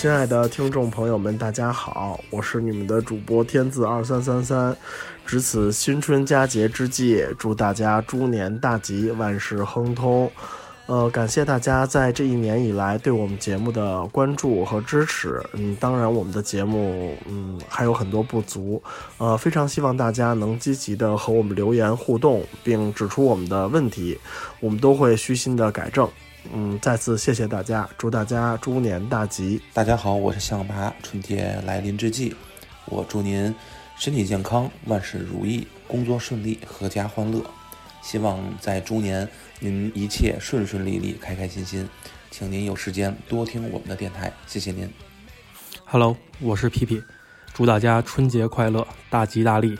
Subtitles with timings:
[0.00, 4.76] 亲爱的听众朋友们，大家好，我是你们的主播天字二三三三。
[5.26, 10.30] 值此新春佳节之际，祝大家猪年大吉，万事亨通。
[10.86, 15.42] 呃，感谢大家在这一年以来对我们节目的关注和支持。
[15.54, 18.80] 嗯，当然我们的节目嗯还有很多不足，
[19.16, 24.16] 呃，非常希望大家能积极的和我们留言互动，并指出我们的问题，
[24.60, 26.08] 我们都会虚心的改正。
[26.52, 29.60] 嗯，再次谢谢大家，祝大家猪年大吉。
[29.74, 30.92] 大家好，我是象拔。
[31.02, 32.34] 春节来临之际，
[32.86, 33.54] 我祝您
[33.98, 37.42] 身体健康，万事如意，工作顺利，阖家欢乐。
[38.00, 39.28] 希望在猪年
[39.60, 41.86] 您一切顺顺利利，开开心心。
[42.30, 44.88] 请您有时间多听我们的电台，谢谢您。
[45.84, 47.02] Hello，我是皮皮，
[47.52, 49.78] 祝大家春节快乐，大吉大利！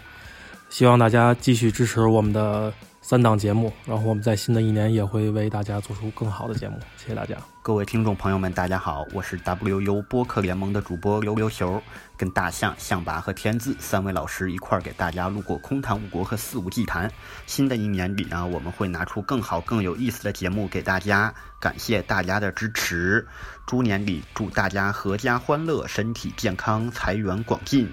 [0.70, 6.78] 希望大家继续支持我们的三档节目，然后我们在新的一年也会为大家做出更好的节目。
[6.98, 7.36] 谢谢大家。
[7.62, 11.82] 各位听众朋友们，大家好，我是 WU 播客联盟的主播溜溜球，
[12.18, 17.08] 跟大象、象拔和天字三位老师一块儿给大家录过《空谈误国》和《肆无忌谈》。
[17.46, 23.26] 新的一年里呢，我们会拿出更好、更有意思的节目给大家，感谢大家的支持。
[23.66, 27.90] 猪年里祝大家阖家欢乐，身体健康，财源广进，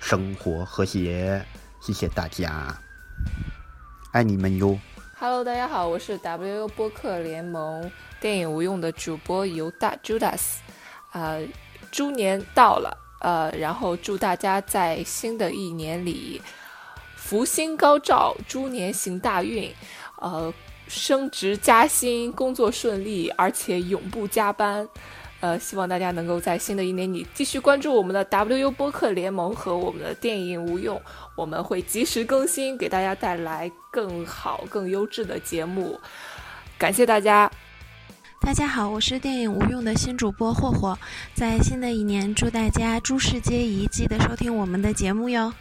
[0.00, 1.44] 生活和谐。
[1.80, 2.78] 谢谢大家，
[4.12, 4.78] 爱你们哟
[5.18, 10.56] ！Hello，大家好，我是 WU 播客联盟电影无用的主播犹大 Judas，
[11.12, 11.42] 呃，
[11.90, 16.42] 猪年到了，呃，然后祝大家在新的一年里
[17.16, 19.74] 福星高照，猪年行大运，
[20.20, 20.52] 呃，
[20.86, 24.86] 升职加薪，工作顺利，而且永不加班。
[25.40, 31.00] 呃，希望大家能够在新的一年里继续关注我们的 WU 播客联盟和我们的电影无用，
[31.34, 35.98] 我们会及时更新，给大家带来更好、更优质的节目。
[36.78, 37.50] 感谢大家。
[38.42, 40.98] 大家好，我是电影无用的新主播霍霍，
[41.34, 45.52] 在新的一年，祝大家诸事皆宜，记得收听我们的节目哟。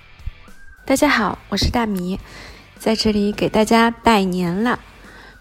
[0.85, 2.19] 大家好，我是大米，
[2.77, 4.79] 在这里给大家拜年了，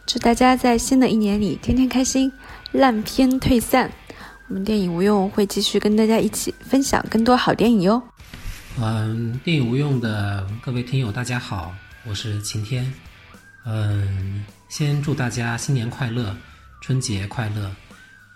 [0.06, 2.32] 祝大家在新的一年里天天开心，
[2.72, 3.90] 烂片退散。
[4.48, 8.02] 我们电影无用会继续跟大家一起分享更多好电影哟。
[8.80, 11.74] 嗯，电影无用的各位听友，大家好，
[12.06, 12.90] 我是晴天。
[13.66, 16.34] 嗯，先祝大家新年快乐，
[16.80, 17.70] 春节快乐。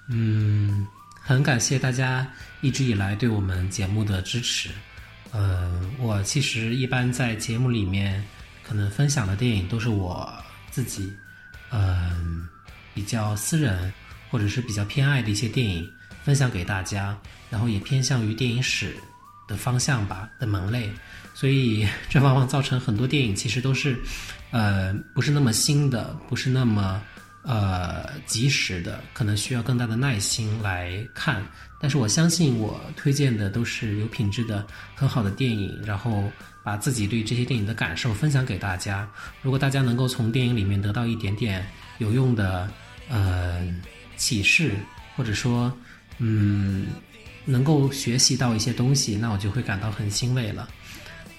[0.06, 0.86] 嗯，
[1.18, 2.30] 很感谢大家
[2.60, 4.68] 一直以来对我们节目的支持。
[5.30, 8.22] 呃，我其实一般在节目里面
[8.62, 10.30] 可能分享的电影都是我
[10.70, 11.10] 自己，
[11.70, 12.46] 嗯，
[12.92, 13.90] 比较私人
[14.30, 15.90] 或者是比较偏爱的一些电影。
[16.24, 17.16] 分享给大家，
[17.50, 18.94] 然后也偏向于电影史
[19.48, 20.88] 的方向吧的门类，
[21.34, 23.98] 所以 这往往造成很多电影其实都是，
[24.50, 27.02] 呃，不是那么新的，不是那么
[27.42, 31.44] 呃及时的，可能需要更大的耐心来看。
[31.80, 36.30] 但是我相信我推荐的都是有品质的、很好的电影，然后
[36.62, 39.08] 把自己对这些电影的感受分享给大家。
[39.42, 41.66] 如果大家能够从电影里面得到一点点
[41.98, 42.70] 有用的
[43.08, 43.66] 呃
[44.16, 44.76] 启示，
[45.16, 45.76] 或者说。
[46.18, 46.86] 嗯，
[47.44, 50.68] 能够学习到一些东西，那我就会感到很欣慰了。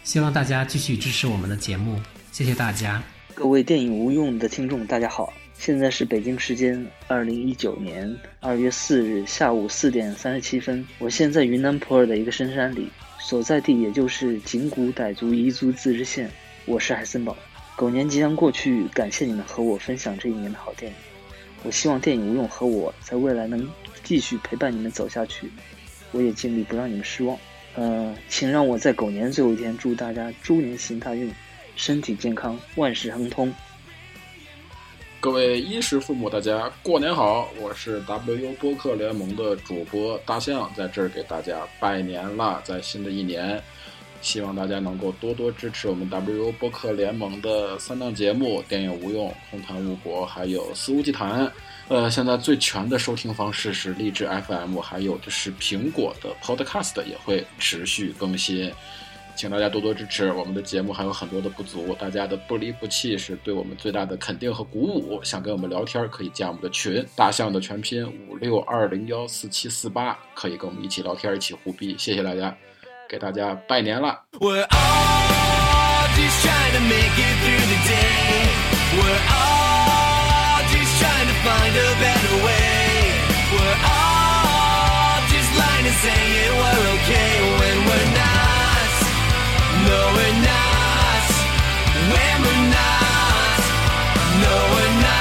[0.04, 2.00] 希望大家继续支持我们的节目，
[2.32, 3.02] 谢谢大家。
[3.34, 12.90] 各位电影无用的听众，大家好，现在是北京时间二零一九年二月四日下午四点三十七分，我现在云南普洱的一个深山里，
[13.20, 16.30] 所在地也就是景谷傣族彝族自治县。
[16.66, 17.36] 我是海森堡。
[17.76, 20.98] 狗年即将过去，感谢你们和我分享这一年的好电影。
[21.64, 23.68] 我希望电影无用和我在未来能。
[24.04, 25.50] 继续陪伴你们走下去，
[26.12, 27.38] 我也尽力不让你们失望。
[27.76, 31.34] 呃，请让我在狗年最后一天祝大家猪年行大运，
[31.78, 33.54] 身体健康，万事亨通。
[35.22, 37.50] 各位衣食父母，大家过年好！
[37.62, 42.62] 我是 WU 播客联盟的主播大象，在这儿给大家拜年了。
[42.66, 43.64] 在新的一年，
[44.24, 51.52] 希望大家能够多多支持我们 WU 播客联盟的三档节目：电影无用、空谈误国，还有肆无忌谈。
[51.90, 58.72] 呃，现在最全的收听方式是荔枝 FM，还有就是苹果的 Podcast 也会持续更新，
[59.36, 60.32] 请大家多多支持。
[60.32, 65.22] 我们的节目还有很多的不足，大家的不离不弃是对我们最大的肯定和鼓舞。
[65.22, 71.94] 想跟我们聊天，可以加我们的群，大象的全拼五六二零幺四七四八，可以跟我们一起聊天，一起互逼。
[71.98, 72.56] 谢谢大家，
[73.13, 74.21] 给大家拜年了。
[74.41, 78.49] We're all just trying to make it through the day.
[78.99, 82.69] We're all just trying to find a better way.
[83.53, 88.91] We're all just lying and saying we're okay when we're not.
[89.89, 91.27] No, we're not.
[92.13, 93.61] When we're not.
[94.43, 95.19] No, we're not.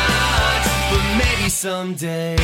[1.50, 2.38] someday.